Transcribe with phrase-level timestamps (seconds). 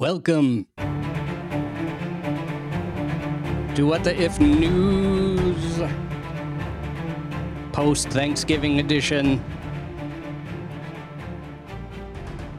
[0.00, 0.82] Welcome to
[3.84, 5.82] What the If News
[7.72, 9.44] post Thanksgiving edition.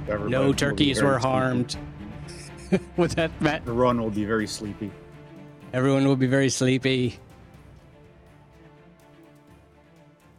[0.07, 1.77] Everybody No turkeys were harmed.
[2.96, 4.92] With that, Matt, Everyone will be very sleepy.
[5.73, 7.17] everyone will be very sleepy.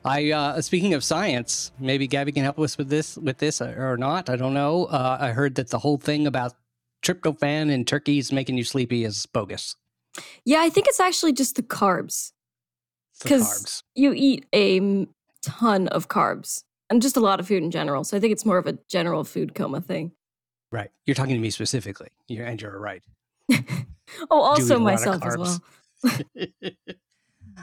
[0.05, 3.96] I uh, speaking of science, maybe Gabby can help us with this, with this or
[3.96, 4.30] not.
[4.30, 4.84] I don't know.
[4.84, 6.55] Uh, I heard that the whole thing about
[7.02, 9.77] tryptophan in turkeys making you sleepy is bogus.
[10.45, 12.33] Yeah, I think it's actually just the carbs.
[13.12, 13.83] It's the 'Cause- carbs.
[13.95, 15.06] You eat a
[15.42, 18.05] ton of carbs and just a lot of food in general.
[18.05, 20.12] So I think it's more of a general food coma thing.
[20.70, 20.91] Right.
[21.06, 22.09] You're talking to me specifically.
[22.28, 23.03] You're, and you're right.
[24.30, 26.53] Oh, also a lot of myself as well.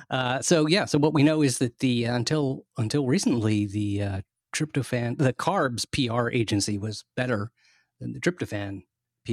[0.09, 4.01] uh, so yeah, so what we know is that the uh, until until recently the
[4.01, 4.21] uh,
[4.55, 7.51] tryptophan the carbs PR agency was better
[7.99, 8.81] than the tryptophan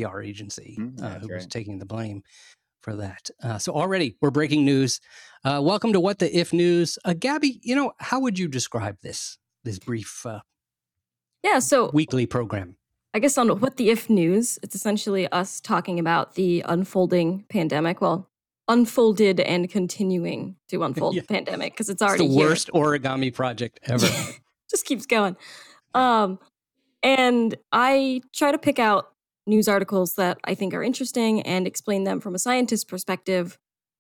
[0.04, 2.22] PR agency Mm, uh, who was taking the blame
[2.82, 3.30] for that.
[3.42, 5.00] Uh, so already we're breaking news.
[5.44, 6.98] Uh, welcome to what the if news.
[7.04, 10.40] Uh, Gabby, you know how would you describe this this brief uh,
[11.42, 12.76] Yeah, so weekly program?
[13.14, 18.02] I guess on What the If News, it's essentially us talking about the unfolding pandemic.
[18.02, 18.28] Well,
[18.68, 21.22] unfolded and continuing to unfold Yeah.
[21.26, 22.46] pandemic because it's It's already the here.
[22.48, 24.06] worst origami project ever.
[24.70, 25.34] just keeps going.
[25.94, 26.38] Um,
[27.02, 29.08] and I try to pick out
[29.46, 33.58] news articles that I think are interesting and explain them from a scientist's perspective.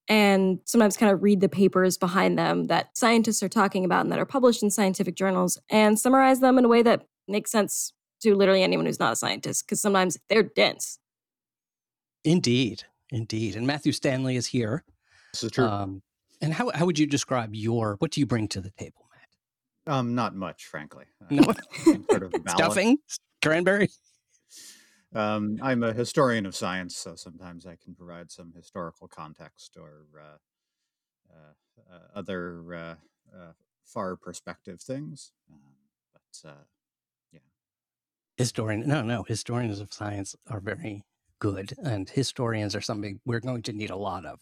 [0.08, 4.12] And sometimes kind of read the papers behind them that scientists are talking about and
[4.12, 7.92] that are published in scientific journals and summarize them in a way that makes sense
[8.20, 11.00] to literally anyone who's not a scientist because sometimes they're dense.
[12.24, 13.56] indeed, indeed.
[13.56, 14.84] And Matthew Stanley is here.
[15.32, 15.66] This is true.
[15.66, 16.02] Um,
[16.40, 19.92] and how how would you describe your what do you bring to the table, Matt?
[19.94, 21.06] um, not much, frankly.
[21.22, 21.52] Uh, No.
[21.84, 22.32] some sort of.
[22.48, 22.98] Stuffing,
[23.42, 23.88] cranberry.
[25.16, 30.04] Um, I'm a historian of science, so sometimes I can provide some historical context or
[30.20, 30.36] uh,
[31.32, 31.52] uh,
[31.90, 32.94] uh, other uh,
[33.34, 33.52] uh,
[33.84, 35.32] far perspective things.
[35.50, 35.72] Um,
[36.12, 37.38] but uh,
[38.36, 39.22] Historian, no, no.
[39.22, 41.02] Historians of science are very
[41.38, 44.40] good, and historians are something we're going to need a lot of.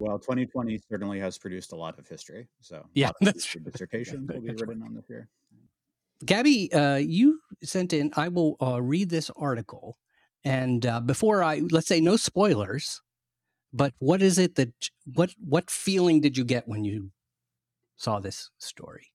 [0.00, 2.48] well, 2020 certainly has produced a lot of history.
[2.60, 3.60] So Yeah, that's true.
[3.60, 5.28] dissertations will be written on this year.
[6.24, 8.12] Gabby, uh, you sent in.
[8.16, 9.98] I will uh, read this article,
[10.44, 13.00] and uh, before I let's say no spoilers,
[13.72, 14.72] but what is it that
[15.04, 17.10] what what feeling did you get when you
[17.96, 19.08] saw this story?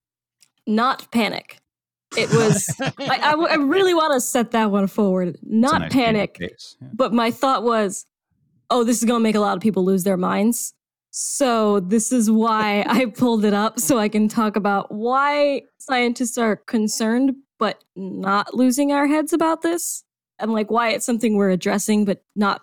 [0.66, 1.60] Not panic.
[2.16, 5.38] It was, I really want to set that one forward.
[5.44, 6.38] Not nice panic.
[6.40, 6.48] yeah.
[6.94, 8.06] But my thought was,
[8.70, 10.74] oh, this is going to make a lot of people lose their minds.
[11.12, 16.38] So this is why I pulled it up so I can talk about why scientists
[16.38, 20.04] are concerned but not losing our heads about this
[20.38, 22.62] and like why it's something we're addressing but not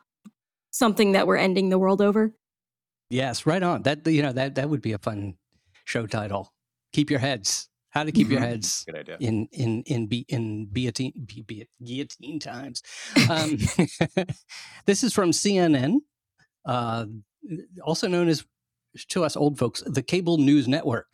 [0.71, 2.35] something that we're ending the world over.
[3.11, 3.83] Yes, right on.
[3.83, 5.35] That you know that that would be a fun
[5.85, 6.53] show title.
[6.93, 7.69] Keep your heads.
[7.91, 9.17] How to keep your heads Good idea.
[9.21, 12.83] in in in be in guillotine be, be, guillotine times.
[13.31, 13.59] Um,
[14.87, 15.99] this is from CNN,
[16.67, 17.07] uh,
[17.83, 18.45] also known as
[19.09, 21.07] to us old folks the Cable News Network,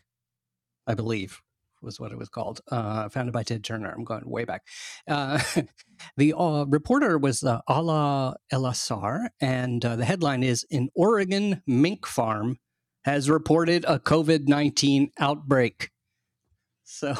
[0.87, 1.41] I believe
[1.83, 2.61] was what it was called.
[2.71, 3.91] Uh, founded by Ted Turner.
[3.91, 4.63] I'm going way back.
[5.09, 5.41] Uh,
[6.17, 12.07] the uh, reporter was uh, Alaa Elassar, and uh, the headline is: "An Oregon mink
[12.07, 12.59] farm
[13.05, 15.91] has reported a COVID nineteen outbreak."
[16.85, 17.17] So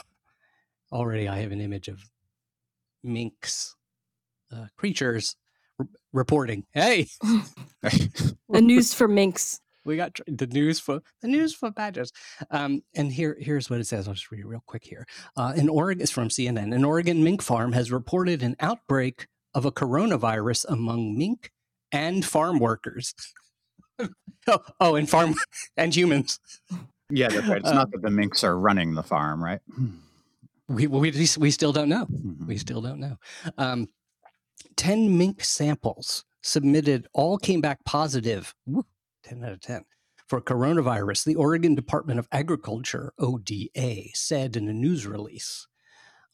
[0.93, 2.11] already I have an image of
[3.03, 3.75] minks,
[4.53, 5.37] uh, creatures
[6.13, 6.65] reporting.
[6.73, 7.07] Hey,
[7.83, 9.61] The news for minks.
[9.85, 12.13] we got tr- the news for the news for badgers.
[12.51, 14.07] Um, and here, here's what it says.
[14.09, 15.07] I'll just read it real quick here.
[15.37, 16.75] Uh, in Oregon, it's from CNN.
[16.75, 21.51] An Oregon mink farm has reported an outbreak of a coronavirus among mink
[21.93, 23.15] and farm workers.
[24.47, 25.35] oh, oh, and farm
[25.77, 26.39] and humans.
[27.11, 27.59] Yeah, that's right.
[27.61, 29.61] It's Uh, not that the minks are running the farm, right?
[30.69, 32.07] We we we still don't know.
[32.07, 32.47] Mhm.
[32.47, 33.17] We still don't know.
[33.59, 33.89] Um,
[34.77, 38.55] 10 mink samples submitted all came back positive.
[38.67, 38.87] Woo,
[39.25, 39.85] 10 out of 10.
[40.27, 45.67] For coronavirus, the Oregon Department of Agriculture, ODA, said in a news release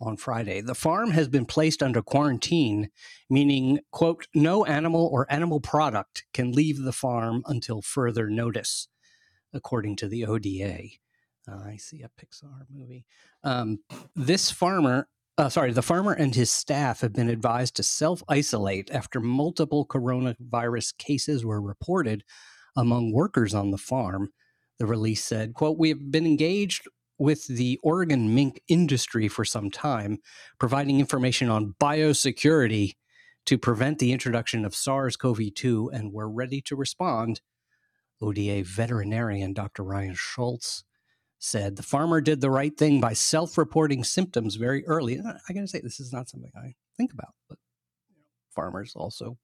[0.01, 0.61] on Friday.
[0.61, 2.91] The farm has been placed under quarantine,
[3.31, 8.89] meaning, quote, no animal or animal product can leave the farm until further notice,
[9.55, 10.83] according to the ODA.
[11.49, 13.07] Uh, I see a Pixar movie.
[13.45, 13.79] Um,
[14.15, 15.09] this farmer,
[15.39, 19.87] uh, sorry, the farmer and his staff have been advised to self isolate after multiple
[19.87, 22.25] coronavirus cases were reported
[22.77, 24.31] among workers on the farm.
[24.79, 26.87] The release said, quote, we have been engaged
[27.19, 30.19] with the Oregon mink industry for some time,
[30.59, 32.93] providing information on biosecurity
[33.47, 37.41] to prevent the introduction of SARS CoV 2, and we're ready to respond.
[38.21, 39.83] ODA veterinarian Dr.
[39.83, 40.83] Ryan Scholz
[41.39, 45.15] said the farmer did the right thing by self reporting symptoms very early.
[45.15, 47.59] And I got to say, this is not something I think about, but
[48.55, 49.39] farmers also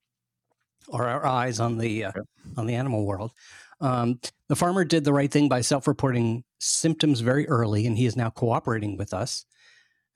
[0.93, 2.13] are our eyes on the uh,
[2.57, 3.33] on the animal world.
[3.81, 8.17] Um, the farmer did the right thing by self-reporting symptoms very early, and he is
[8.17, 9.45] now cooperating with us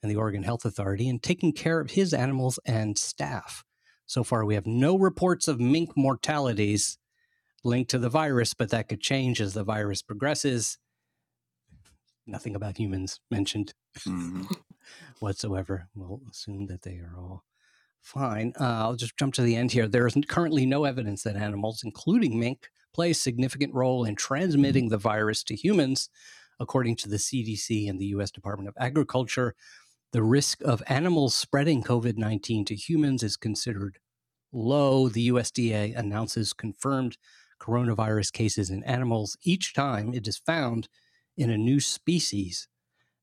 [0.01, 3.63] and the Oregon Health Authority and taking care of his animals and staff.
[4.05, 6.97] So far, we have no reports of mink mortalities
[7.63, 10.77] linked to the virus, but that could change as the virus progresses.
[12.27, 14.43] Nothing about humans mentioned mm-hmm.
[15.19, 15.87] whatsoever.
[15.95, 17.43] We'll assume that they are all
[18.01, 18.53] fine.
[18.59, 19.87] Uh, I'll just jump to the end here.
[19.87, 24.89] There is currently no evidence that animals, including mink, play a significant role in transmitting
[24.89, 26.09] the virus to humans.
[26.59, 28.31] According to the CDC and the U.S.
[28.31, 29.55] Department of Agriculture,
[30.11, 33.99] the risk of animals spreading COVID 19 to humans is considered
[34.51, 35.07] low.
[35.07, 37.17] The USDA announces confirmed
[37.59, 40.87] coronavirus cases in animals each time it is found
[41.37, 42.67] in a new species.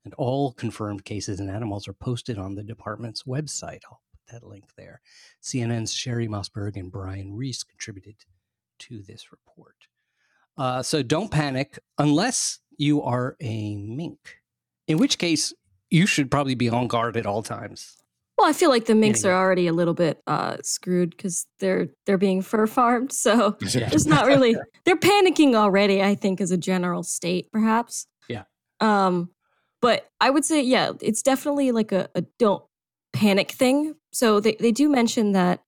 [0.05, 3.81] And all confirmed cases in animals are posted on the department's website.
[3.90, 5.00] I'll put that link there.
[5.43, 8.16] CNN's Sherry Mossberg and Brian Reese contributed
[8.81, 9.76] to this report.
[10.56, 14.38] Uh, so don't panic unless you are a mink,
[14.87, 15.52] in which case
[15.90, 17.96] you should probably be on guard at all times.
[18.37, 19.35] Well, I feel like the minks anyway.
[19.35, 23.89] are already a little bit uh, screwed because they're they're being fur farmed, so yeah.
[23.89, 26.03] there's not really they're panicking already.
[26.03, 28.07] I think as a general state, perhaps.
[28.29, 28.45] Yeah.
[28.81, 29.31] Um,
[29.81, 32.65] but I would say, yeah, it's definitely like a, a don't
[33.13, 33.95] panic thing.
[34.13, 35.63] So they, they do mention that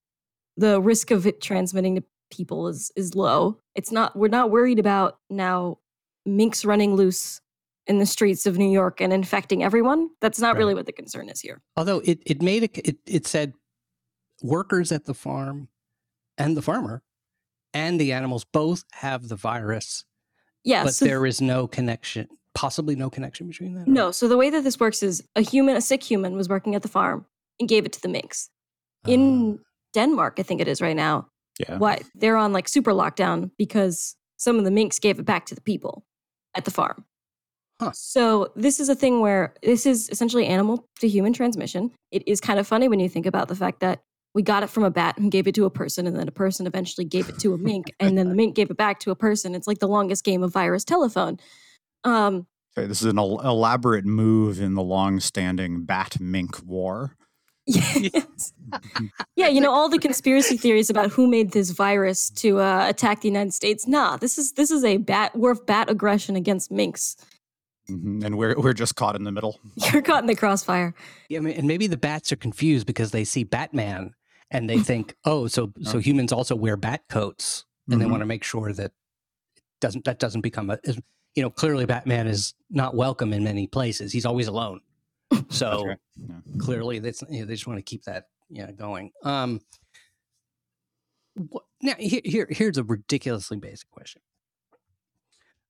[0.57, 3.59] the risk of it transmitting to people is is low.
[3.75, 5.79] It's not we're not worried about now
[6.25, 7.41] minks running loose
[7.87, 10.11] in the streets of New York and infecting everyone.
[10.21, 10.59] That's not right.
[10.59, 11.63] really what the concern is here.
[11.77, 13.55] Although it it made a, it it said
[14.43, 15.69] workers at the farm
[16.37, 17.03] and the farmer
[17.73, 20.05] and the animals both have the virus.
[20.65, 23.85] Yeah, but so there is no connection, possibly no connection between them.
[23.87, 24.11] No.
[24.11, 26.83] So the way that this works is a human, a sick human, was working at
[26.83, 27.25] the farm
[27.61, 28.51] and gave it to the minks.
[29.07, 29.63] In uh,
[29.95, 31.29] Denmark, I think it is right now.
[31.61, 31.79] Yeah.
[31.79, 35.55] What they're on like super lockdown because some of the minks gave it back to
[35.55, 36.05] the people
[36.55, 37.05] at the farm.
[37.81, 37.93] Huh.
[37.93, 41.91] So this is a thing where this is essentially animal to human transmission.
[42.11, 44.01] It is kind of funny when you think about the fact that
[44.35, 46.33] we got it from a bat and gave it to a person, and then a
[46.33, 49.11] person eventually gave it to a mink, and then the mink gave it back to
[49.11, 49.55] a person.
[49.55, 51.39] It's like the longest game of virus telephone.
[52.05, 52.47] Um,
[52.77, 57.17] okay, this is an elaborate move in the long-standing bat mink war.
[57.69, 58.53] Yes.
[59.37, 63.23] yeah, you know all the conspiracy theories about who made this virus to uh, attack
[63.23, 63.89] the United States.
[63.89, 67.17] Nah, this is this is a bat war of bat aggression against minks.
[67.91, 68.25] Mm-hmm.
[68.25, 69.61] And we're we're just caught in the middle.
[69.93, 70.95] You're caught in the crossfire.
[71.29, 74.15] Yeah, and maybe the bats are confused because they see Batman
[74.51, 78.01] and they think, oh, so so humans also wear bat coats, and mm-hmm.
[78.01, 78.93] they want to make sure that
[79.81, 80.79] doesn't that doesn't become a
[81.35, 84.13] you know clearly Batman is not welcome in many places.
[84.13, 84.81] He's always alone.
[85.49, 85.99] So right.
[86.17, 86.37] yeah.
[86.59, 89.11] clearly, that's you know, they just want to keep that yeah going.
[89.25, 89.61] Um,
[91.83, 94.23] now here, here here's a ridiculously basic question,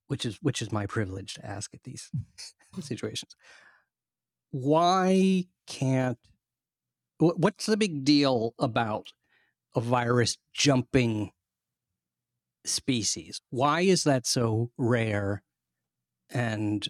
[0.08, 2.82] which is which is my privilege to ask at these mm.
[2.82, 3.35] situations.
[4.50, 6.19] Why can't
[7.19, 9.12] what's the big deal about
[9.75, 11.31] a virus jumping
[12.64, 13.40] species?
[13.50, 15.42] Why is that so rare?
[16.31, 16.87] And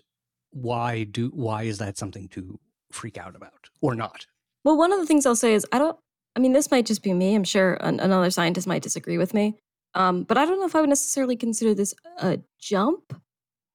[0.50, 2.58] why do why is that something to
[2.90, 4.26] freak out about or not?
[4.64, 5.98] Well, one of the things I'll say is I don't.
[6.34, 7.34] I mean, this might just be me.
[7.34, 9.54] I'm sure an, another scientist might disagree with me,
[9.96, 13.18] um, but I don't know if I would necessarily consider this a jump hmm.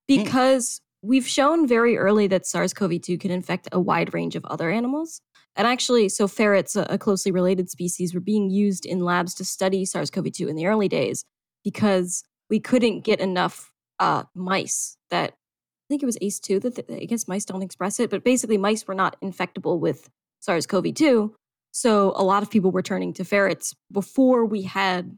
[0.06, 1.10] because mm.
[1.10, 5.22] we've shown very early that SARS-CoV-2 can infect a wide range of other animals.
[5.56, 9.84] And actually, so ferrets, a, closely related species, were being used in labs to study
[9.84, 11.26] SARS-CoV-2 in the early days
[11.64, 17.02] because we couldn't get enough uh, mice that I think it was ACE2 that the,
[17.02, 20.08] I guess mice don't express it, but basically mice were not infectable with
[20.40, 21.32] SARS-CoV-2.
[21.72, 25.18] So a lot of people were turning to ferrets before we had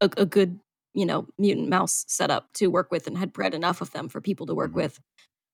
[0.00, 0.58] a, a good,
[0.94, 4.08] you know, mutant mouse set up to work with and had bred enough of them
[4.08, 4.80] for people to work mm-hmm.
[4.80, 5.00] with.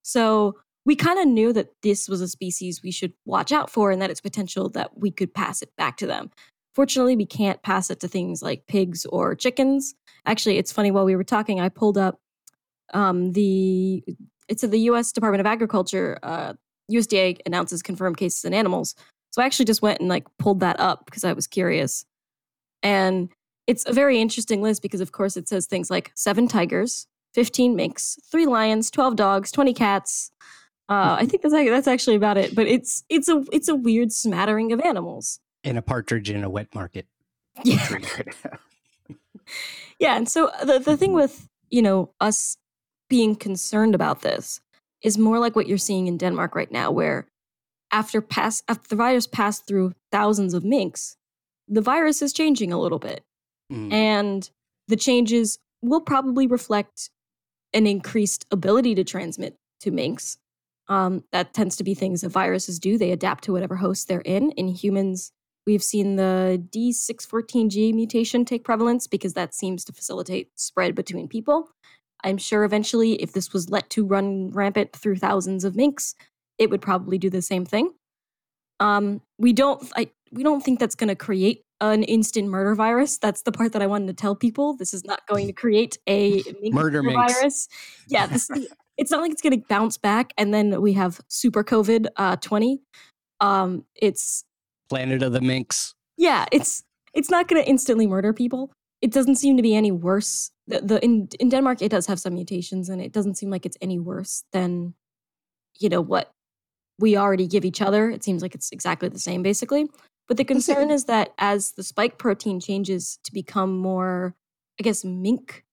[0.02, 3.90] So we kind of knew that this was a species we should watch out for
[3.90, 6.30] and that its potential that we could pass it back to them.
[6.74, 9.94] Fortunately, we can't pass it to things like pigs or chickens.
[10.26, 12.18] Actually, it's funny while we were talking, I pulled up
[12.94, 14.04] um, the
[14.48, 15.12] it's the U.S.
[15.12, 16.18] Department of Agriculture.
[16.22, 16.54] Uh,
[16.90, 18.94] USDA announces confirmed cases in animals.
[19.30, 22.04] So I actually just went and like pulled that up because I was curious,
[22.82, 23.30] and
[23.66, 27.76] it's a very interesting list because of course it says things like seven tigers, fifteen
[27.76, 30.30] minks, three lions, twelve dogs, twenty cats.
[30.88, 32.54] Uh, I think that's that's actually about it.
[32.54, 35.40] But it's it's a it's a weird smattering of animals.
[35.64, 37.06] And a partridge in a wet market.
[37.64, 37.86] Yeah.
[39.98, 42.56] yeah, and so the the thing with you know us
[43.08, 44.60] being concerned about this
[45.02, 47.26] is more like what you're seeing in Denmark right now, where
[47.90, 51.16] after pass after the virus passed through thousands of minks,
[51.68, 53.22] the virus is changing a little bit,
[53.72, 53.92] mm.
[53.92, 54.50] and
[54.88, 57.10] the changes will probably reflect
[57.72, 60.38] an increased ability to transmit to minks.
[60.88, 62.98] Um, that tends to be things that viruses do.
[62.98, 64.50] They adapt to whatever host they're in.
[64.52, 65.32] In humans,
[65.66, 71.68] we've seen the D614G mutation take prevalence because that seems to facilitate spread between people.
[72.24, 76.14] I'm sure eventually, if this was let to run rampant through thousands of minks,
[76.58, 77.92] it would probably do the same thing.
[78.80, 83.18] Um, we don't, I, we don't think that's going to create an instant murder virus.
[83.18, 84.76] That's the part that I wanted to tell people.
[84.76, 87.68] This is not going to create a murder virus.
[88.08, 88.48] Yeah, this,
[88.96, 92.36] it's not like it's going to bounce back and then we have super COVID uh,
[92.36, 92.80] 20.
[93.40, 94.44] Um, it's
[94.88, 95.94] Planet of the Minks.
[96.16, 96.84] Yeah, it's
[97.14, 98.70] it's not going to instantly murder people.
[99.00, 100.50] It doesn't seem to be any worse.
[100.68, 103.66] The, the in in Denmark, it does have some mutations, and it doesn't seem like
[103.66, 104.94] it's any worse than,
[105.80, 106.30] you know, what
[107.00, 108.10] we already give each other.
[108.10, 109.88] It seems like it's exactly the same, basically.
[110.28, 114.34] But the concern is that as the spike protein changes to become more,
[114.80, 115.64] I guess, mink,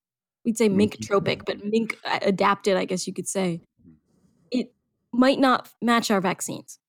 [0.44, 3.62] we'd say mink tropic, but mink adapted, I guess you could say,
[4.52, 4.74] it
[5.14, 6.80] might not match our vaccines.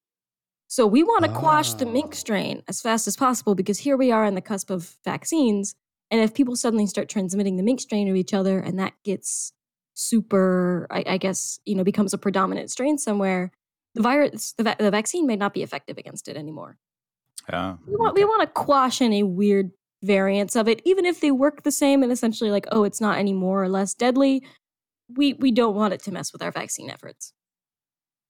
[0.71, 2.17] So we want to quash the mink ah.
[2.17, 5.75] strain as fast as possible because here we are on the cusp of vaccines.
[6.13, 9.53] And if people suddenly start transmitting the mink strain to each other and that gets
[9.95, 13.51] super, I, I guess, you know, becomes a predominant strain somewhere,
[13.97, 16.79] the virus, the, va- the vaccine may not be effective against it anymore.
[17.53, 17.77] Yeah.
[17.87, 18.23] We want, okay.
[18.23, 19.71] we want to quash any weird
[20.03, 23.19] variants of it, even if they work the same and essentially like, oh, it's not
[23.19, 24.45] any more or less deadly.
[25.17, 27.33] We we don't want it to mess with our vaccine efforts.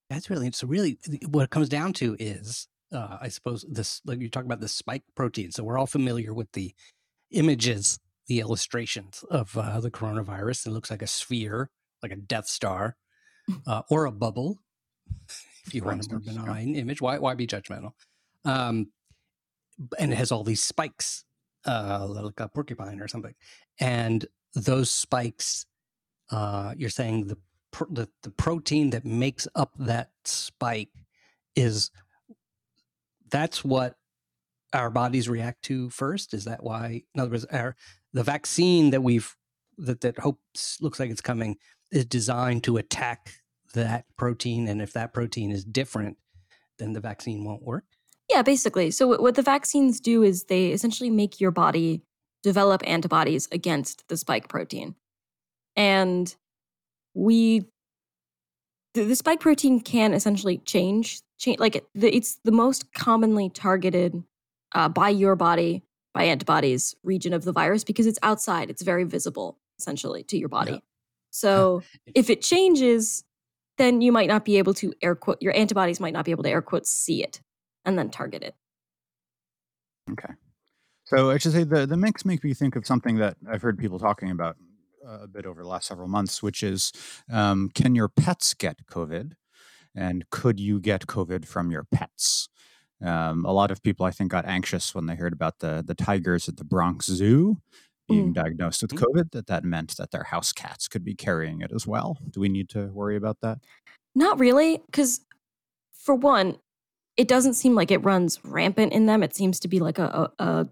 [0.08, 0.66] That's really so.
[0.66, 0.98] Really,
[1.28, 4.68] what it comes down to is, uh, I suppose this like you talk about the
[4.68, 5.52] spike protein.
[5.52, 6.74] So we're all familiar with the
[7.30, 10.66] images, the illustrations of uh, the coronavirus.
[10.66, 11.70] It looks like a sphere,
[12.02, 12.96] like a Death Star,
[13.66, 14.58] uh, or a bubble.
[15.66, 16.80] If you want a more benign yeah.
[16.80, 17.92] image, why why be judgmental?
[18.46, 18.90] Um,
[19.98, 21.24] and it has all these spikes,
[21.66, 23.34] uh, like a porcupine or something.
[23.78, 25.66] And those spikes,
[26.30, 27.36] uh, you're saying the,
[27.90, 30.90] the the protein that makes up that spike
[31.54, 31.90] is
[33.30, 33.96] that's what
[34.72, 36.34] our bodies react to first.
[36.34, 37.02] Is that why?
[37.14, 37.76] In other words, our
[38.12, 39.36] the vaccine that we've
[39.78, 41.56] that that hopes looks like it's coming
[41.90, 43.34] is designed to attack
[43.74, 46.18] that protein, and if that protein is different,
[46.78, 47.84] then the vaccine won't work.
[48.30, 48.92] Yeah, basically.
[48.92, 52.02] So what the vaccines do is they essentially make your body
[52.42, 54.94] develop antibodies against the spike protein.
[55.76, 56.34] And
[57.12, 57.66] we
[58.94, 64.22] the, the spike protein can essentially change change like the, it's the most commonly targeted
[64.74, 65.82] uh, by your body
[66.12, 70.48] by antibodies region of the virus because it's outside it's very visible essentially to your
[70.48, 70.78] body yeah.
[71.30, 71.82] so
[72.14, 73.24] if it changes
[73.78, 76.42] then you might not be able to air quote your antibodies might not be able
[76.42, 77.40] to air quote see it
[77.84, 78.54] and then target it.
[80.10, 80.34] Okay.
[81.04, 83.78] So I should say the the mix make me think of something that I've heard
[83.78, 84.56] people talking about
[85.06, 86.92] uh, a bit over the last several months, which is
[87.30, 89.32] um, can your pets get COVID,
[89.94, 92.48] and could you get COVID from your pets?
[93.02, 95.94] Um, a lot of people, I think, got anxious when they heard about the the
[95.94, 97.56] tigers at the Bronx Zoo
[98.08, 98.34] being mm.
[98.34, 99.02] diagnosed with mm.
[99.02, 99.30] COVID.
[99.32, 102.18] That that meant that their house cats could be carrying it as well.
[102.30, 103.58] Do we need to worry about that?
[104.14, 105.20] Not really, because
[105.92, 106.58] for one,
[107.16, 109.22] it doesn't seem like it runs rampant in them.
[109.22, 110.68] It seems to be like a, a, a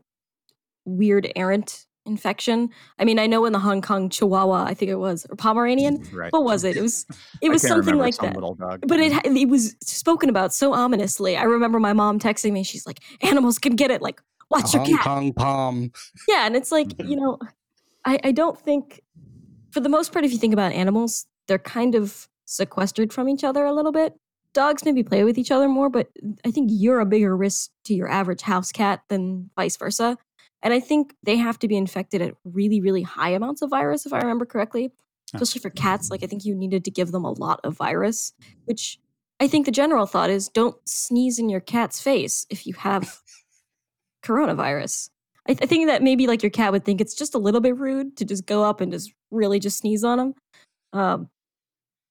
[0.85, 2.71] weird errant infection.
[2.99, 6.05] I mean, I know in the Hong Kong Chihuahua, I think it was or Pomeranian.
[6.13, 6.33] Right.
[6.33, 6.77] What was it?
[6.77, 7.07] It was
[7.43, 8.81] it was something like some that.
[8.87, 11.37] But it it was spoken about so ominously.
[11.37, 12.65] I remember my mom texting me.
[12.65, 14.03] She's like, "Animals can get it.
[14.03, 15.93] Like, watch your cat." Hong Kong Pom.
[16.27, 17.39] Yeah, and it's like you know,
[18.05, 19.03] I I don't think,
[19.71, 23.45] for the most part, if you think about animals, they're kind of sequestered from each
[23.45, 24.15] other a little bit
[24.55, 26.09] dogs maybe play with each other more, but
[26.45, 30.17] I think you're a bigger risk to your average house cat than vice versa.
[30.63, 34.07] And I think they have to be infected at really, really high amounts of virus,
[34.07, 34.91] if I remember correctly.
[35.35, 38.33] Especially for cats, like I think you needed to give them a lot of virus,
[38.65, 38.99] which
[39.41, 43.21] I think the general thought is don't sneeze in your cat's face if you have
[44.25, 45.11] coronavirus.
[45.47, 47.61] I, th- I, think that maybe like your cat would think it's just a little
[47.61, 50.35] bit rude to just go up and just really just sneeze on them.
[50.93, 51.29] Um,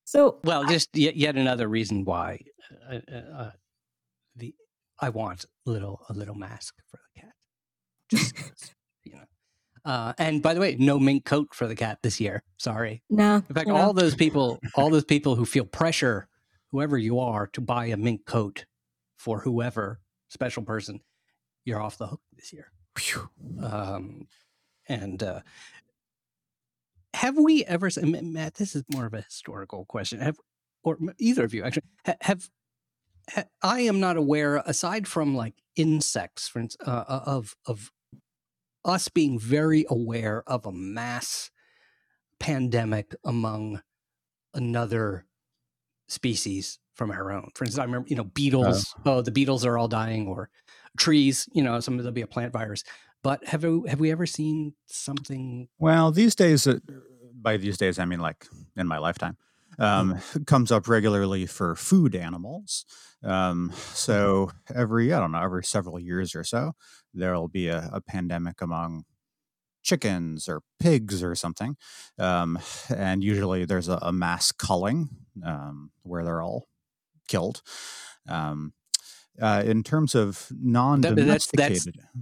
[0.07, 2.39] so, well, just yet, yet another reason why
[2.89, 3.51] uh, uh, uh,
[4.37, 4.55] the
[5.01, 7.33] I want a little a little mask for the cat.
[8.09, 8.73] Just
[9.03, 9.23] you know.
[9.83, 12.41] Uh, and by the way, no mink coat for the cat this year.
[12.55, 13.03] Sorry.
[13.09, 13.43] No.
[13.49, 16.29] In fact, all those people, all those people who feel pressure,
[16.71, 18.65] whoever you are, to buy a mink coat
[19.17, 19.99] for whoever
[20.29, 21.01] special person,
[21.65, 22.71] you're off the hook this year.
[23.61, 24.27] Um,
[24.87, 25.41] and uh,
[27.17, 28.55] have we ever, Matt?
[28.55, 30.19] This is more of a historical question.
[30.19, 30.37] Have
[30.83, 31.83] or either of you actually
[32.21, 32.49] have
[33.61, 37.91] I am not aware, aside from like insects, for instance, uh, uh, of of
[38.85, 41.51] us being very aware of a mass
[42.39, 43.81] pandemic among
[44.53, 45.25] another
[46.07, 47.49] species from our own.
[47.55, 48.95] For instance, I remember, you know, beetles.
[49.05, 50.49] Uh, oh, the beetles are all dying, or
[50.97, 51.49] trees.
[51.51, 52.83] You know, some of there'll be a plant virus.
[53.23, 55.67] But have we, have we ever seen something?
[55.79, 56.79] Well, these days, uh,
[57.33, 59.37] by these days, I mean like in my lifetime,
[59.79, 60.43] um, mm-hmm.
[60.45, 62.85] comes up regularly for food animals.
[63.23, 63.93] Um, mm-hmm.
[63.93, 66.73] so every, I don't know, every several years or so,
[67.13, 69.05] there'll be a, a pandemic among
[69.83, 71.77] chickens or pigs or something.
[72.19, 72.59] Um,
[72.95, 75.09] and usually there's a, a mass culling
[75.45, 76.67] um, where they're all
[77.27, 77.61] killed.
[78.27, 78.73] Um,
[79.41, 82.19] uh, in terms of non-domesticated, that's, that's, uh,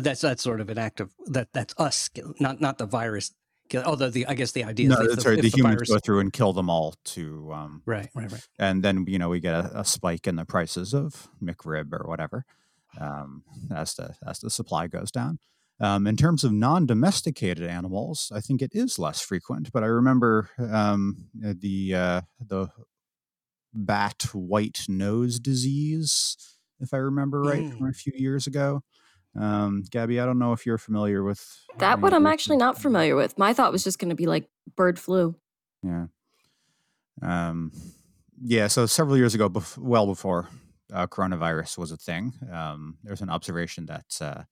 [0.00, 1.48] that's, that's sort of an act of that.
[1.52, 2.10] That's us,
[2.40, 3.32] not not the virus
[3.68, 3.82] kill.
[3.82, 5.36] Although the I guess the idea no, is the, right.
[5.36, 5.90] the, the humans virus...
[5.90, 9.28] go through and kill them all to um, right, right, right, and then you know
[9.28, 12.44] we get a, a spike in the prices of McRib or whatever
[13.00, 13.42] um,
[13.74, 15.38] as the as the supply goes down.
[15.78, 19.72] Um, in terms of non-domesticated animals, I think it is less frequent.
[19.72, 22.68] But I remember um, the uh, the
[23.74, 26.36] bat white nose disease,
[26.80, 27.76] if I remember right, mm.
[27.76, 28.82] from a few years ago.
[29.38, 31.44] Um, Gabby, I don't know if you're familiar with
[31.78, 32.14] that one.
[32.14, 33.36] I'm actually not familiar with.
[33.38, 35.36] My thought was just going to be like bird flu.
[35.82, 36.06] Yeah.
[37.22, 37.72] Um,
[38.42, 38.66] yeah.
[38.68, 40.48] So several years ago, bef- well before
[40.92, 44.42] uh, coronavirus was a thing, um, there was an observation that uh,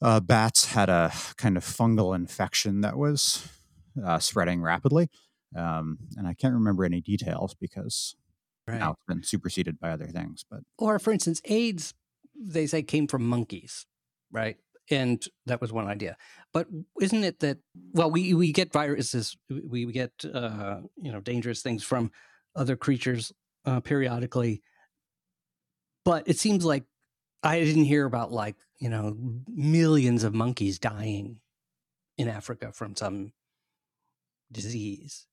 [0.00, 3.46] uh, bats had a kind of fungal infection that was
[4.04, 5.08] uh, spreading rapidly.
[5.56, 8.16] Um, and I can't remember any details because
[8.66, 8.78] right.
[8.78, 10.44] now it's been superseded by other things.
[10.48, 11.94] But or for instance, AIDS
[12.38, 13.86] they say came from monkeys,
[14.30, 14.56] right?
[14.90, 16.16] And that was one idea.
[16.52, 16.68] But
[17.00, 17.58] isn't it that
[17.92, 22.10] well, we we get viruses, we, we get uh, you know dangerous things from
[22.56, 23.32] other creatures
[23.66, 24.62] uh, periodically,
[26.04, 26.84] but it seems like
[27.42, 31.40] I didn't hear about like you know millions of monkeys dying
[32.16, 33.32] in Africa from some
[34.50, 35.26] disease.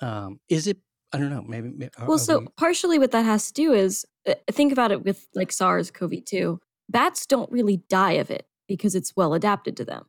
[0.00, 0.78] Um, is it
[1.12, 1.44] I don't know.
[1.46, 1.70] Maybe.
[1.74, 2.46] maybe well, so we...
[2.56, 6.24] partially what that has to do is uh, think about it with like SARS CoV
[6.24, 6.60] 2.
[6.88, 10.04] Bats don't really die of it because it's well adapted to them.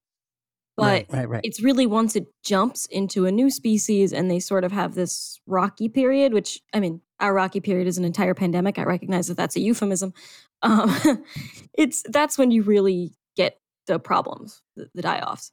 [0.76, 1.42] But right, right, right.
[1.44, 5.40] it's really once it jumps into a new species and they sort of have this
[5.46, 8.80] rocky period, which I mean, our rocky period is an entire pandemic.
[8.80, 10.14] I recognize that that's a euphemism.
[10.62, 10.96] Um,
[11.74, 15.52] it's that's when you really get the problems, the, the die offs.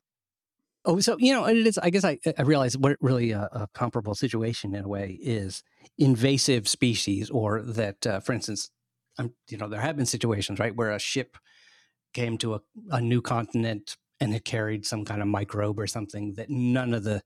[0.86, 1.78] Oh, so you know, it is.
[1.78, 5.64] I guess I, I realize what really a, a, comparable situation in a way is
[5.98, 8.70] invasive species, or that, uh, for instance,
[9.18, 11.36] I'm, you know, there have been situations right where a ship
[12.14, 16.34] came to a, a new continent and it carried some kind of microbe or something
[16.34, 17.22] that none of the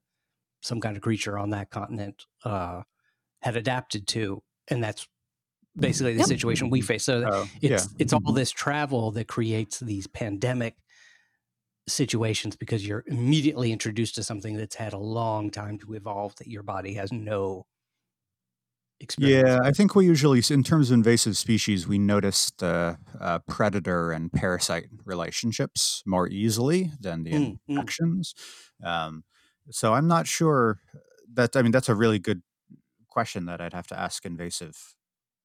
[0.62, 2.82] some kind of creature on that continent uh,
[3.42, 5.06] had adapted to, and that's
[5.76, 6.28] basically the yep.
[6.28, 7.04] situation we face.
[7.04, 7.96] So oh, it's yeah.
[7.98, 8.36] it's all mm-hmm.
[8.36, 10.76] this travel that creates these pandemic
[11.92, 16.46] situations because you're immediately introduced to something that's had a long time to evolve that
[16.46, 17.66] your body has no
[19.00, 19.48] experience.
[19.48, 24.12] Yeah, I think we usually, in terms of invasive species, we notice the uh, predator
[24.12, 28.34] and parasite relationships more easily than the mm, infections.
[28.84, 28.88] Mm.
[28.88, 29.24] Um,
[29.70, 30.80] so I'm not sure
[31.34, 32.42] that, I mean, that's a really good
[33.08, 34.94] question that I'd have to ask invasive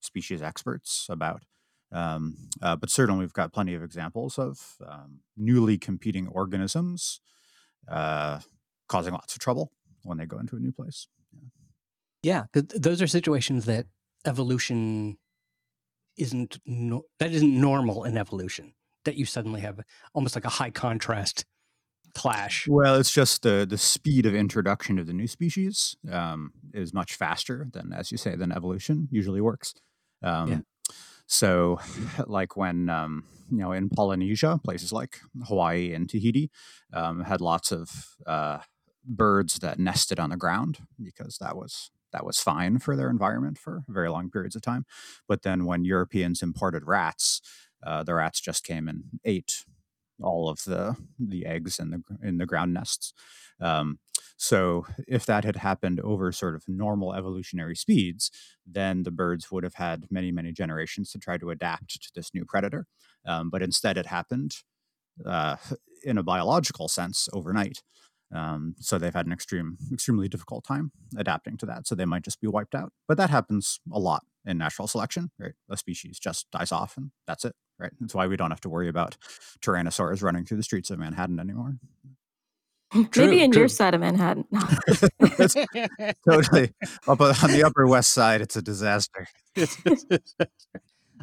[0.02, 1.44] species experts about.
[1.92, 7.22] Um, uh, but certainly, we've got plenty of examples of um, newly competing organisms
[7.88, 8.40] uh,
[8.88, 9.72] causing lots of trouble
[10.04, 11.08] when they go into a new place.
[12.24, 13.88] Yeah, yeah th- those are situations that
[14.26, 15.18] evolution
[16.18, 18.74] isn't no- that isn't normal in evolution.
[19.04, 19.82] That you suddenly have
[20.14, 21.46] almost like a high contrast
[22.16, 22.68] clash.
[22.68, 27.16] Well, it's just the the speed of introduction of the new species um, is much
[27.16, 29.76] faster than, as you say, than evolution usually works.
[30.24, 30.60] Um, yeah.
[31.28, 31.80] So,
[32.28, 36.52] like when um, you know in Polynesia, places like Hawaii and Tahiti
[36.94, 37.90] um, had lots of
[38.26, 38.60] uh,
[39.04, 43.58] birds that nested on the ground because that was that was fine for their environment
[43.58, 44.86] for very long periods of time.
[45.28, 47.42] But then when Europeans imported rats,
[47.86, 49.66] uh, the rats just came and ate
[50.22, 53.14] all of the the eggs in the in the ground nests.
[53.60, 54.00] Um,
[54.38, 58.32] so if that had happened over sort of normal evolutionary speeds,
[58.66, 62.32] then the birds would have had many many generations to try to adapt to this
[62.34, 62.86] new predator.
[63.26, 64.56] Um, but instead, it happened
[65.26, 65.58] uh,
[66.04, 67.82] in a biological sense overnight.
[68.34, 71.88] Um, so they've had an extreme, extremely difficult time adapting to that.
[71.88, 72.92] So they might just be wiped out.
[73.08, 75.54] But that happens a lot in natural selection, right?
[75.70, 77.92] The species just dies off and that's it, right?
[78.00, 79.16] That's why we don't have to worry about
[79.62, 81.76] tyrannosaurs running through the streets of Manhattan anymore.
[83.12, 83.64] True, Maybe in true.
[83.64, 84.46] your side of Manhattan.
[84.52, 84.62] No.
[86.30, 86.74] totally.
[87.08, 89.28] Up on the Upper West Side, it's a disaster.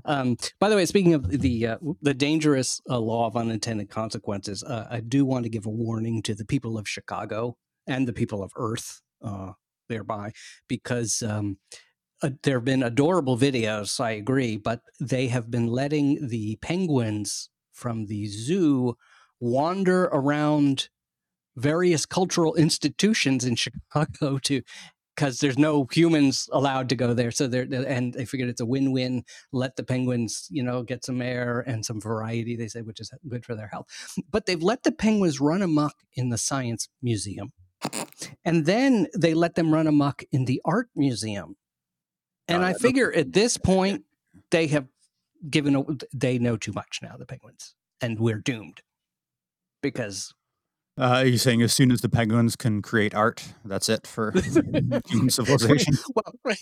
[0.05, 4.63] um, by the way, speaking of the uh, the dangerous uh, law of unintended consequences,
[4.63, 7.57] uh, I do want to give a warning to the people of Chicago
[7.87, 9.53] and the people of Earth uh,
[9.89, 10.33] thereby,
[10.69, 11.57] because um,
[12.23, 13.99] uh, there have been adorable videos.
[13.99, 18.97] I agree, but they have been letting the penguins from the zoo
[19.41, 20.91] wander around
[21.57, 24.63] various cultural institutions in Chicago to
[25.15, 27.31] because there's no humans allowed to go there.
[27.31, 29.25] So they're and they figured it's a win-win.
[29.53, 32.57] Let the penguins, you know, get some air and some variety.
[32.57, 33.87] They say, which is good for their health.
[34.31, 37.53] But they've let the penguins run amok in the science museum,
[38.45, 41.57] and then they let them run amok in the art museum.
[42.49, 44.05] And oh, I figure at this point
[44.51, 44.87] they have
[45.49, 45.85] given a,
[46.15, 47.17] they know too much now.
[47.19, 48.81] The penguins, and we're doomed
[49.83, 50.33] because
[50.99, 54.33] uh, are you saying as soon as the penguins can create art, that's it for
[55.09, 55.95] human civilization?
[56.15, 56.59] well, right.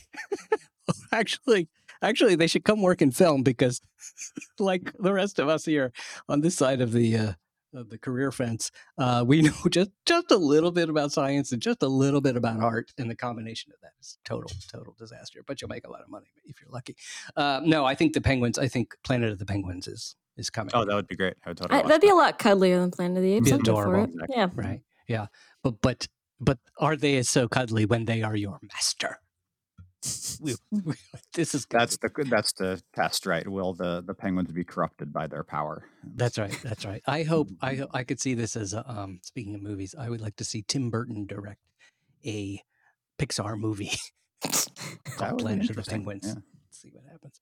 [1.12, 1.68] actually,
[2.00, 3.80] actually, they should come work in film because,
[4.58, 5.92] like the rest of us here
[6.28, 7.32] on this side of the uh,
[7.74, 11.60] of the career fence, uh, we know just just a little bit about science and
[11.60, 15.42] just a little bit about art, and the combination of that is total total disaster.
[15.44, 16.96] But you'll make a lot of money if you're lucky.
[17.36, 18.58] Uh, no, I think the penguins.
[18.58, 20.72] I think Planet of the Penguins is is coming.
[20.74, 21.34] Oh, that would be great.
[21.44, 23.50] I would totally I, that'd be a lot cuddlier than Planet of the Apes.
[23.50, 24.12] adorable.
[24.28, 24.48] Yeah.
[24.54, 24.80] Right.
[25.08, 25.26] Yeah.
[25.62, 26.08] But but
[26.40, 29.20] but are they so cuddly when they are your master?
[31.34, 33.46] this is that's the that's the test, right?
[33.46, 35.84] Will the the penguins be corrupted by their power?
[36.02, 36.56] That's right.
[36.62, 37.02] That's right.
[37.06, 39.20] I hope I I could see this as a, um.
[39.22, 41.60] Speaking of movies, I would like to see Tim Burton direct
[42.24, 42.62] a
[43.18, 43.92] Pixar movie
[45.16, 46.24] called Planet of the Penguins.
[46.24, 46.34] Yeah.
[46.34, 47.40] Let's see what happens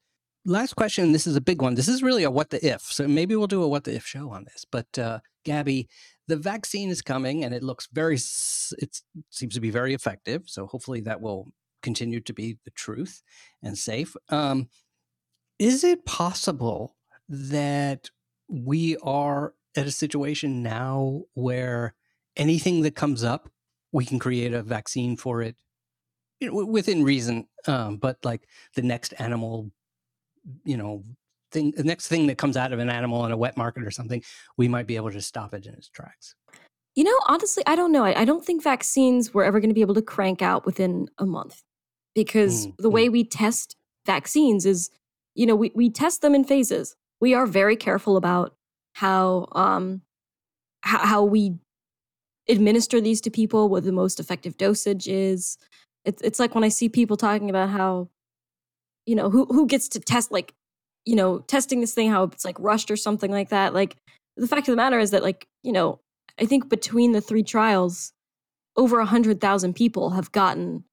[0.49, 1.13] last question.
[1.13, 1.75] This is a big one.
[1.75, 2.83] This is really a what the if.
[2.83, 4.65] So maybe we'll do a what the if show on this.
[4.71, 5.89] But uh, Gabby,
[6.27, 8.17] the vaccine is coming, and it looks very.
[8.17, 10.45] It seems to be very effective.
[10.47, 13.23] So hopefully that will continue to be the truth
[13.63, 14.17] and safe.
[14.31, 14.69] Um,
[15.59, 16.97] is it possible
[17.29, 18.11] that
[18.49, 21.95] we are at a situation now where
[22.37, 23.51] anything that comes up,
[23.93, 25.57] we can create a vaccine for it
[26.41, 29.71] you know, within reason, um, but like the next animal
[30.65, 31.03] you know
[31.51, 33.91] thing the next thing that comes out of an animal in a wet market or
[33.91, 34.23] something
[34.57, 36.35] we might be able to stop it in its tracks.
[36.95, 38.05] You know honestly i don't know.
[38.05, 41.09] I, I don't think vaccines were ever going to be able to crank out within
[41.19, 41.63] a month
[42.15, 42.93] because mm, the mm.
[42.93, 44.91] way we test vaccines is
[45.35, 46.97] you know we, we test them in phases.
[47.21, 48.55] We are very careful about
[48.95, 50.03] how um
[50.83, 51.55] how, how we
[52.49, 55.59] administer these to people what the most effective dosage is.
[56.05, 58.09] It's, it's like when i see people talking about how
[59.09, 60.53] you know who who gets to test like
[61.07, 63.97] you know testing this thing how it's like rushed or something like that like
[64.37, 65.99] the fact of the matter is that like you know
[66.39, 68.13] i think between the three trials
[68.77, 70.85] over a hundred thousand people have gotten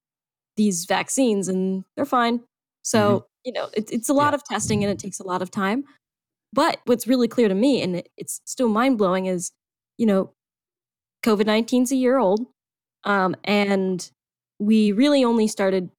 [0.55, 2.39] these vaccines and they're fine
[2.83, 3.25] so mm-hmm.
[3.43, 4.35] you know it, it's a lot yeah.
[4.35, 5.83] of testing and it takes a lot of time
[6.53, 9.51] but what's really clear to me and it, it's still mind-blowing is
[9.97, 10.31] you know
[11.21, 12.47] covid-19 is a year old
[13.03, 14.09] um, and
[14.57, 15.91] we really only started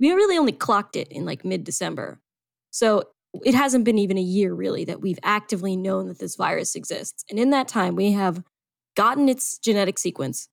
[0.00, 2.20] we really only clocked it in like mid December.
[2.70, 3.04] So
[3.44, 7.24] it hasn't been even a year really that we've actively known that this virus exists.
[7.30, 8.42] And in that time, we have
[8.96, 10.48] gotten its genetic sequence,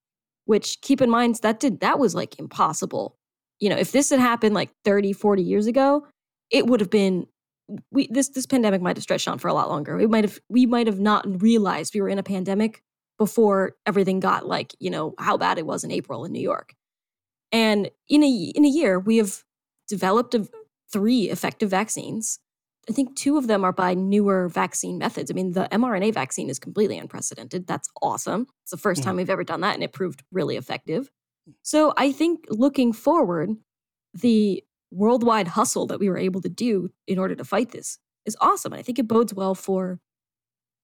[0.46, 3.16] which keep in mind that did that was like impossible.
[3.60, 6.06] You know, if this had happened like 30, 40 years ago,
[6.50, 7.28] it would have been
[7.92, 9.96] we this this pandemic might have stretched on for a lot longer.
[9.96, 12.84] We might have we might have not realized we were in a pandemic
[13.18, 16.74] before everything got like, you know, how bad it was in April in New York.
[17.54, 19.44] And in a in a year, we have
[19.88, 20.48] developed a,
[20.92, 22.40] three effective vaccines.
[22.90, 25.32] I think two of them are by newer vaccine methods.
[25.32, 27.66] I mean, the mRNA vaccine is completely unprecedented.
[27.66, 28.48] That's awesome.
[28.64, 29.02] It's the 1st mm-hmm.
[29.04, 31.10] time we've ever done that, and it proved really effective.
[31.62, 33.52] So I think looking forward,
[34.14, 38.38] the worldwide hustle that we were able to do in order to fight this is
[38.42, 38.74] awesome.
[38.74, 40.00] And I think it bodes well for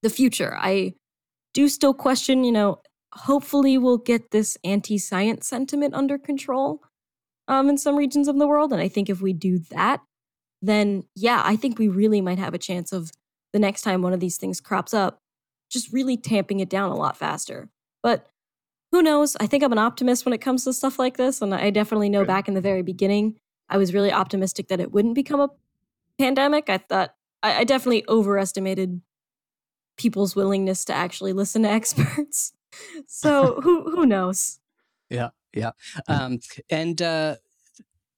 [0.01, 0.57] the future.
[0.57, 0.93] I
[1.53, 2.81] do still question, you know,
[3.13, 6.81] hopefully we'll get this anti-science sentiment under control
[7.47, 8.71] um, in some regions of the world.
[8.71, 10.01] And I think if we do that,
[10.61, 13.11] then yeah, I think we really might have a chance of
[13.53, 15.19] the next time one of these things crops up,
[15.69, 17.69] just really tamping it down a lot faster.
[18.03, 18.27] But
[18.91, 19.35] who knows?
[19.39, 21.41] I think I'm an optimist when it comes to stuff like this.
[21.41, 23.35] And I definitely know back in the very beginning,
[23.69, 25.49] I was really optimistic that it wouldn't become a
[26.17, 26.69] pandemic.
[26.69, 29.01] I thought I, I definitely overestimated
[29.97, 32.53] people's willingness to actually listen to experts
[33.07, 34.59] so who who knows?
[35.09, 35.71] Yeah, yeah.
[36.07, 37.35] Um, and uh,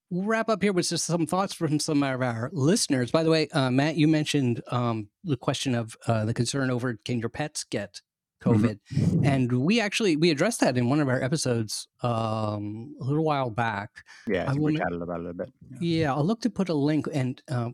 [0.09, 3.11] we'll wrap up here with just some thoughts from some of our listeners.
[3.11, 6.99] By the way, uh, Matt, you mentioned um, the question of uh, the concern over
[7.05, 8.01] can your pets get
[8.43, 8.65] mm-hmm.
[8.65, 9.25] COVID, mm-hmm.
[9.25, 13.49] and we actually we addressed that in one of our episodes um, a little while
[13.49, 13.89] back.
[14.27, 15.51] Yeah, I we chatted about it a bit.
[15.71, 15.77] Yeah.
[15.79, 17.41] yeah, I'll look to put a link and.
[17.49, 17.69] Uh,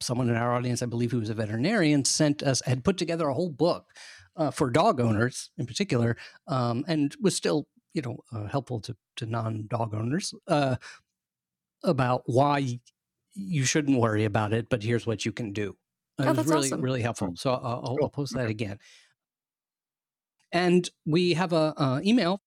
[0.00, 3.26] someone in our audience, I believe, who was a veterinarian, sent us had put together
[3.28, 3.86] a whole book
[4.36, 6.16] uh, for dog owners in particular,
[6.48, 10.76] um, and was still you know uh, helpful to to non dog owners uh,
[11.82, 12.80] about why
[13.34, 15.76] you shouldn't worry about it, but here's what you can do.
[16.18, 16.80] Oh, it was really awesome.
[16.80, 17.32] really helpful.
[17.36, 18.78] So I'll, I'll, I'll post that again.
[20.52, 22.40] And we have a, a email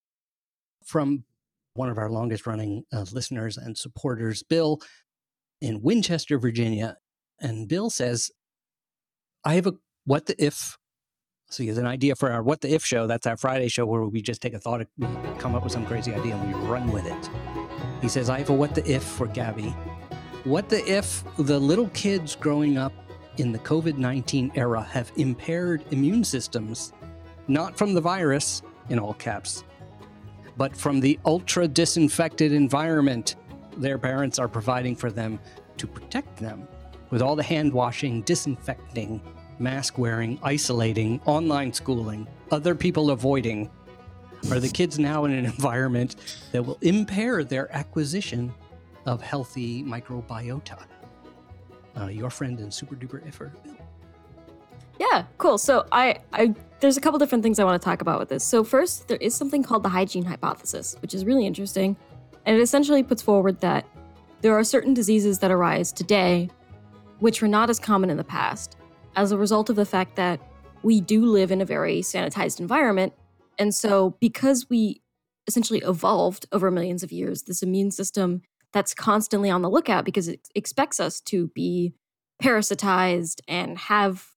[0.85, 1.25] from
[1.73, 4.79] one of our longest running uh, listeners and supporters, Bill,
[5.59, 6.97] in Winchester, Virginia.
[7.39, 8.31] And Bill says,
[9.43, 9.73] I have a
[10.05, 10.77] what the if
[11.49, 13.07] so he has an idea for our What the If show.
[13.07, 15.07] That's our Friday show where we just take a thought, we
[15.39, 17.29] come up with some crazy idea, and we run with it.
[18.01, 19.75] He says, I have a What the If for Gabby.
[20.43, 22.93] What the if the little kids growing up
[23.37, 26.93] in the COVID 19 era have impaired immune systems,
[27.47, 29.63] not from the virus, in all caps,
[30.57, 33.35] but from the ultra disinfected environment
[33.77, 35.39] their parents are providing for them
[35.77, 36.67] to protect them
[37.09, 39.21] with all the hand washing, disinfecting,
[39.59, 43.69] mask wearing, isolating, online schooling, other people avoiding?
[44.51, 46.15] Are the kids now in an environment
[46.51, 48.53] that will impair their acquisition
[49.05, 50.83] of healthy microbiota?
[51.99, 53.21] Uh, your friend and super duper
[53.63, 53.75] Bill.
[54.99, 55.57] Yeah, cool.
[55.57, 58.43] So I, I, there's a couple different things I want to talk about with this.
[58.43, 61.95] So first, there is something called the hygiene hypothesis, which is really interesting,
[62.45, 63.85] and it essentially puts forward that
[64.41, 66.49] there are certain diseases that arise today,
[67.19, 68.77] which were not as common in the past,
[69.17, 70.39] as a result of the fact that
[70.83, 73.13] we do live in a very sanitized environment.
[73.59, 75.01] And so, because we
[75.47, 80.27] essentially evolved over millions of years, this immune system that's constantly on the lookout because
[80.27, 81.93] it expects us to be
[82.41, 84.27] parasitized and have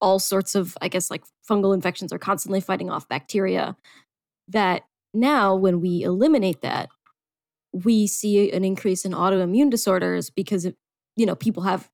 [0.00, 3.76] all sorts of, I guess, like fungal infections are constantly fighting off bacteria.
[4.46, 6.90] That now, when we eliminate that,
[7.72, 10.66] we see an increase in autoimmune disorders because,
[11.16, 11.90] you know, people have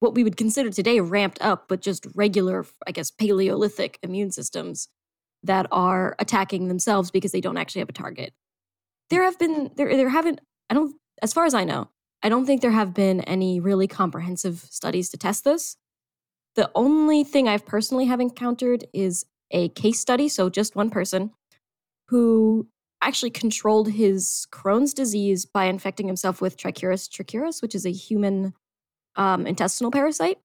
[0.00, 4.88] what we would consider today ramped up, but just regular, I guess, Paleolithic immune systems
[5.42, 8.32] that are attacking themselves because they don't actually have a target.
[9.10, 11.88] There have been there there haven't I don't as far as I know,
[12.22, 15.76] I don't think there have been any really comprehensive studies to test this.
[16.56, 21.30] The only thing I've personally have encountered is a case study, so just one person
[22.08, 22.68] who
[23.02, 28.54] actually controlled his Crohn's disease by infecting himself with Trichuris trichuris, which is a human
[29.16, 30.38] um, intestinal parasite.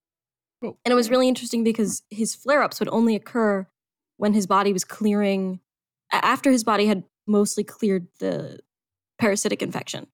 [0.64, 0.78] Oh.
[0.86, 3.68] And it was really interesting because his flare ups would only occur
[4.18, 5.60] when his body was clearing,
[6.12, 8.60] after his body had mostly cleared the
[9.20, 10.08] parasitic infection.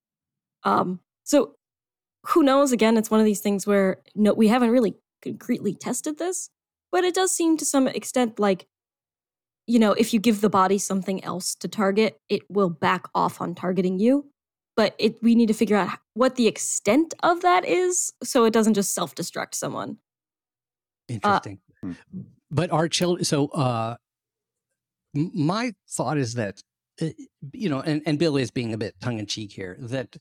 [0.63, 1.55] Um, so
[2.27, 2.71] who knows?
[2.71, 6.49] Again, it's one of these things where no, we haven't really concretely tested this,
[6.91, 8.67] but it does seem to some extent like,
[9.65, 13.41] you know, if you give the body something else to target, it will back off
[13.41, 14.29] on targeting you
[14.77, 18.53] but it we need to figure out what the extent of that is so it
[18.53, 19.97] doesn't just self-destruct someone
[21.09, 21.89] uh, interesting uh,
[22.49, 23.95] but our children so uh
[25.13, 26.61] my thought is that
[27.01, 27.07] uh,
[27.51, 30.15] you know and, and bill is being a bit tongue-in-cheek here that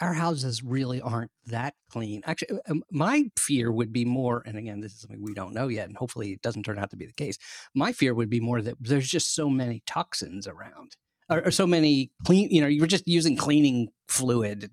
[0.00, 2.20] our houses really aren't that clean.
[2.26, 5.68] Actually, um, my fear would be more, and again, this is something we don't know
[5.68, 7.38] yet, and hopefully it doesn't turn out to be the case.
[7.76, 10.96] My fear would be more that there's just so many toxins around
[11.30, 14.70] or, or so many clean, you know, you're just using cleaning fluid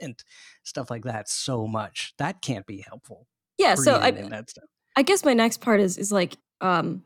[0.00, 0.22] and
[0.64, 2.14] stuff like that so much.
[2.18, 3.26] That can't be helpful.
[3.58, 3.74] Yeah.
[3.76, 4.30] So I,
[4.96, 7.04] I guess my next part is, is like, um,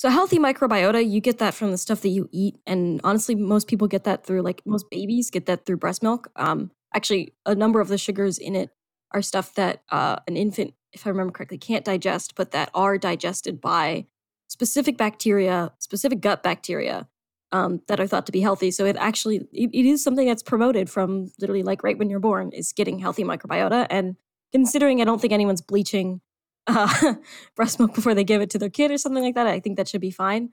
[0.00, 2.56] so healthy microbiota, you get that from the stuff that you eat.
[2.66, 6.30] And honestly, most people get that through like most babies get that through breast milk.
[6.36, 8.70] Um, actually a number of the sugars in it
[9.12, 12.96] are stuff that uh, an infant, if I remember correctly, can't digest, but that are
[12.96, 14.06] digested by
[14.48, 17.06] specific bacteria, specific gut bacteria
[17.52, 18.70] um, that are thought to be healthy.
[18.70, 22.20] So it actually it, it is something that's promoted from literally like right when you're
[22.20, 23.86] born is getting healthy microbiota.
[23.90, 24.16] And
[24.52, 26.20] considering I don't think anyone's bleaching
[26.66, 27.14] uh,
[27.56, 29.76] breast milk before they give it to their kid or something like that, I think
[29.76, 30.50] that should be fine.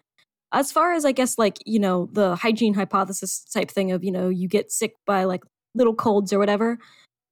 [0.51, 4.11] As far as I guess like you know the hygiene hypothesis type thing of you
[4.11, 5.43] know you get sick by like
[5.75, 6.79] little colds or whatever.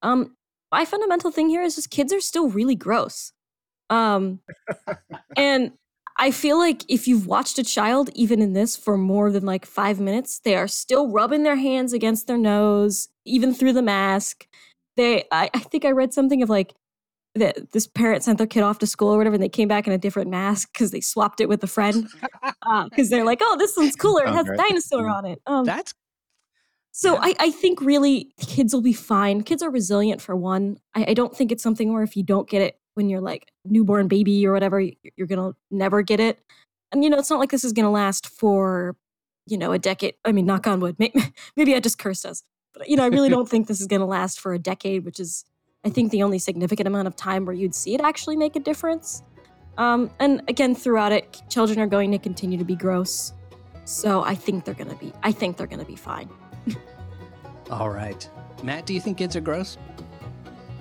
[0.02, 0.36] Um,
[0.70, 3.32] my fundamental thing here is just kids are still really gross.
[3.88, 4.40] Um,
[5.36, 5.72] and
[6.18, 9.66] I feel like if you've watched a child, even in this, for more than like
[9.66, 14.46] five minutes, they are still rubbing their hands against their nose, even through the mask.
[14.96, 16.74] They, I, I think I read something of like
[17.34, 19.86] that this parent sent their kid off to school or whatever, and they came back
[19.86, 23.40] in a different mask because they swapped it with a friend because uh, they're like,
[23.42, 25.94] "Oh, this one's cooler; it has a dinosaur on it." Um, That's
[26.92, 27.20] So Yeah.
[27.24, 29.42] I, I think really kids will be fine.
[29.42, 30.78] Kids are resilient for one.
[30.94, 33.52] I, I don't think it's something where if you don't get it when you're like
[33.64, 36.40] newborn baby or whatever, you're gonna never get it.
[36.90, 38.96] And you know, it's not like this is gonna last for,
[39.46, 40.14] you know, a decade.
[40.24, 40.96] I mean, knock on wood.
[40.98, 41.20] Maybe,
[41.56, 42.42] maybe I just cursed us.
[42.74, 45.20] But you know, I really don't think this is gonna last for a decade, which
[45.20, 45.44] is
[45.84, 48.60] I think the only significant amount of time where you'd see it actually make a
[48.60, 49.22] difference.
[49.78, 53.34] Um, and again, throughout it, children are going to continue to be gross.
[53.84, 56.30] So I think they're gonna be I think they're gonna be fine.
[57.70, 58.28] All right.
[58.62, 59.76] Matt, do you think kids are gross?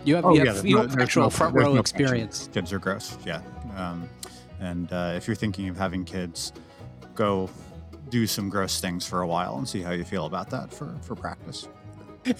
[0.06, 2.50] You have, Oh, you have, you no- have actual no- front row no experience.
[2.54, 3.18] Kids are gross.
[3.26, 3.42] Yeah.
[3.76, 4.08] Um,
[4.60, 6.54] and uh, if you're thinking of having kids,
[7.16, 7.50] go
[8.10, 10.96] do some gross things for a while and see how you feel about that for
[11.02, 11.68] for practice.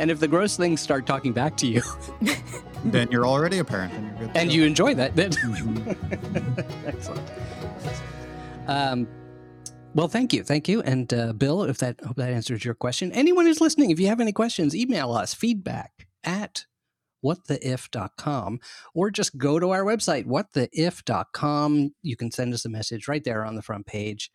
[0.00, 1.82] And if the gross things start talking back to you
[2.84, 4.36] then you're already a parent and you're good.
[4.36, 6.86] and you enjoy that, then Mhm.
[6.86, 7.28] excellent.
[8.68, 9.08] Um,
[9.94, 11.62] well, thank you, thank you, and uh, Bill.
[11.64, 13.12] If that hope that answers your question.
[13.12, 16.66] Anyone who's listening, if you have any questions, email us feedback at
[17.24, 18.60] whattheif.com
[18.94, 23.44] or just go to our website whattheif.com you can send us a message right there
[23.44, 24.30] on the front page.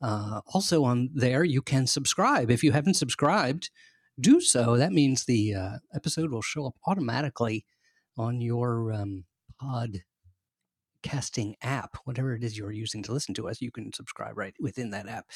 [0.00, 2.48] Uh, also on there you can subscribe.
[2.50, 3.70] If you haven't subscribed
[4.20, 4.76] do so.
[4.76, 7.64] That means the uh, episode will show up automatically
[8.16, 9.24] on your um,
[9.60, 10.02] pod
[11.02, 14.54] casting app whatever it is you're using to listen to us you can subscribe right
[14.60, 15.26] within that app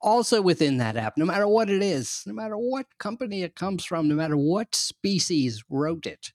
[0.00, 3.84] also within that app no matter what it is no matter what company it comes
[3.84, 6.32] from no matter what species wrote it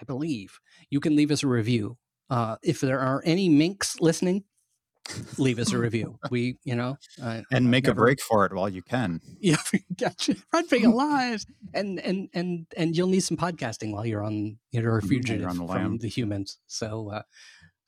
[0.00, 0.58] i believe
[0.90, 1.96] you can leave us a review
[2.30, 4.44] uh, if there are any minks listening
[5.38, 8.68] leave us a review we you know uh, and make a break for it while
[8.68, 9.20] you can.
[9.40, 9.56] yeah,
[9.98, 10.36] gotcha.
[10.52, 14.58] Run for your lives, and and and and you'll need some podcasting while you're on
[14.70, 16.58] you're a while you're fugitive on the from the humans.
[16.66, 17.22] So uh,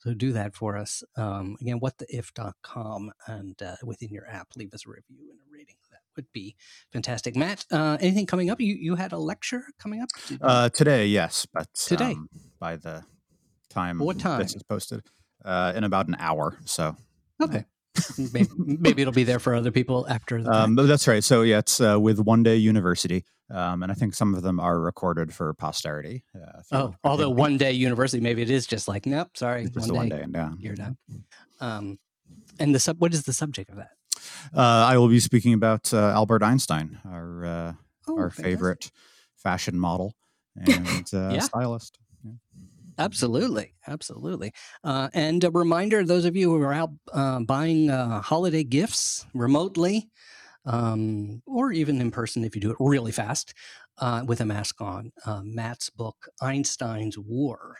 [0.03, 1.03] so do that for us.
[1.15, 5.75] Um, again, whattheif.com, and uh, within your app, leave us a review and a rating.
[5.91, 6.55] That would be
[6.91, 7.35] fantastic.
[7.35, 8.59] Matt, uh, anything coming up?
[8.59, 10.09] You you had a lecture coming up
[10.41, 12.11] Uh, today, yes, but Today?
[12.11, 13.03] um, by the
[13.69, 14.39] time What time?
[14.41, 15.01] this is posted,
[15.45, 16.57] uh, in about an hour.
[16.65, 16.95] So,
[17.41, 17.65] okay.
[18.33, 21.23] maybe, maybe it'll be there for other people after the um, that's right.
[21.23, 24.59] So yeah, it's uh, with One Day University, um, and I think some of them
[24.59, 26.23] are recorded for posterity.
[26.35, 30.09] Uh, Oh, although one day university, maybe it is just like, nope, sorry, just one
[30.09, 30.49] day, day, and yeah.
[30.59, 30.97] you're done.
[31.61, 31.99] Um,
[32.59, 33.91] and the sub, what is the subject of that?
[34.55, 37.73] Uh, I will be speaking about uh, Albert Einstein, our uh,
[38.07, 38.43] Oh, our fantastic.
[38.45, 38.91] favorite
[39.35, 40.13] fashion model
[40.55, 41.39] and uh, Yeah.
[41.41, 41.97] stylist.
[42.99, 44.53] Absolutely, absolutely.
[44.83, 49.25] Uh, and a reminder: those of you who are out uh, buying uh, holiday gifts
[49.33, 50.09] remotely,
[50.65, 53.53] um, or even in person, if you do it really fast
[53.99, 57.77] uh, with a mask on, uh, Matt's book "Einstein's War"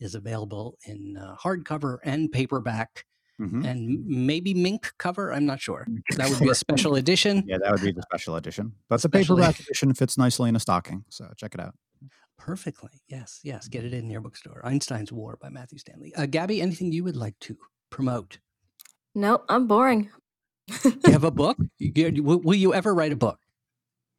[0.00, 3.04] is available in uh, hardcover and paperback,
[3.40, 3.66] Mhm.
[3.66, 5.32] and maybe mink cover.
[5.32, 5.86] I'm not sure.
[6.16, 7.44] That would be a special edition.
[7.46, 8.72] Yeah, that would be the special edition.
[8.88, 11.74] But the Especially- paperback edition fits nicely in a stocking, so check it out.
[12.38, 12.90] Perfectly.
[13.08, 13.66] Yes, yes.
[13.68, 14.64] Get it in your bookstore.
[14.64, 16.14] Einstein's War by Matthew Stanley.
[16.14, 17.56] Uh, Gabby, anything you would like to
[17.90, 18.38] promote?
[19.14, 20.10] No, I'm boring.
[20.84, 21.58] You have a book?
[21.78, 23.38] You- you- will, will you ever write a book?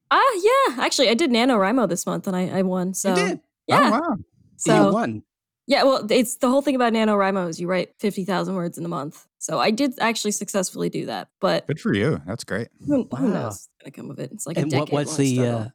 [0.10, 0.82] Ah, yeah.
[0.84, 2.94] Actually, I did NaNoWriMo this month and I, I won.
[2.94, 3.40] So you did.
[3.68, 3.90] yeah.
[3.94, 4.16] Oh, wow.
[4.56, 5.24] So you won.
[5.68, 8.86] yeah, well, it's the whole thing about NaNoWriMo is you write fifty thousand words in
[8.86, 9.28] a month.
[9.40, 12.22] So I did actually successfully do that, but Good for you.
[12.26, 12.70] That's great.
[12.86, 13.20] who, who Wow.
[13.34, 14.32] knows what's gonna come of it?
[14.32, 15.58] It's like a and what was decade-long the?
[15.66, 15.70] Uh,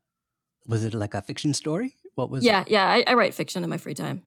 [0.66, 1.94] was it like a fiction story?
[2.14, 2.42] What was?
[2.44, 2.86] yeah, yeah.
[2.86, 4.22] I, I write fiction in my free time.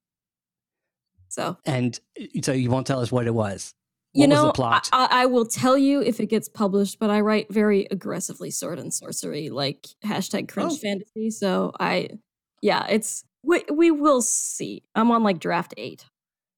[1.30, 3.74] So And uh, so you won't tell us what it was.
[4.15, 4.89] What you know, was the I, plot?
[4.93, 8.80] I, I will tell you if it gets published, but I write very aggressively sword
[8.80, 10.78] and sorcery, like hashtag cringe Oh.
[10.78, 11.30] fantasy.
[11.32, 12.10] So I,
[12.62, 14.84] yeah, it's we we will see.
[14.95, 16.06] I'm on like draft eight,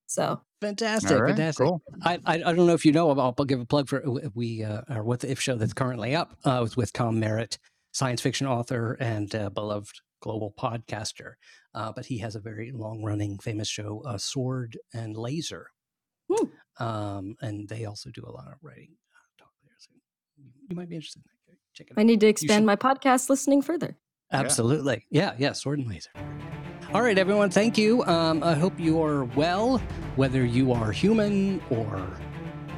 [0.05, 1.65] so fantastic, All right, fantastic.
[1.65, 1.81] cool.
[2.03, 3.09] I, I I don't know if you know.
[3.09, 6.15] I'll, I'll give a plug for we uh, or what the if show that's currently
[6.15, 6.37] up.
[6.45, 7.57] Uh, was with Tom Merritt,
[7.91, 11.33] science fiction author and uh, beloved global podcaster.
[11.75, 15.67] Uh, but he has a very long running famous show, uh, Sword and Laser.
[16.79, 19.73] Um, and they also do a lot of writing uh, talk there.
[19.79, 19.91] So
[20.37, 21.57] you, you might be interested in that.
[21.73, 21.99] Check it out.
[22.01, 23.97] I need to expand should- my podcast listening further.
[24.31, 25.05] Absolutely.
[25.09, 26.09] Yeah, yeah, sword and laser.
[26.93, 28.03] All right, everyone, thank you.
[28.05, 29.77] Um, I hope you are well,
[30.15, 32.17] whether you are human or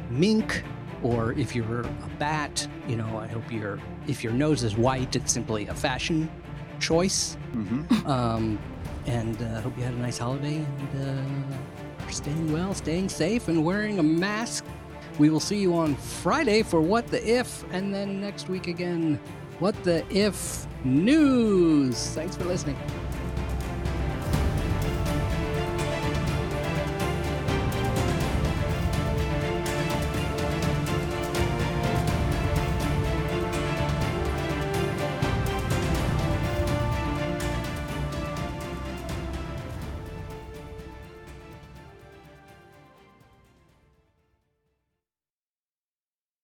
[0.10, 0.64] mink,
[1.04, 5.16] or if you're a bat, you know, I hope you're, if your nose is white,
[5.16, 6.30] it's simply a fashion
[6.80, 7.36] choice.
[7.52, 8.60] hmm Um,
[9.06, 11.56] and uh, hope you had a nice holiday and uh,
[12.10, 14.66] are staying well, staying safe, and wearing a mask.
[15.20, 19.20] We will see you on Friday for What the If, and then next week again,
[19.60, 22.10] What the If News.
[22.12, 22.78] Thanks for listening.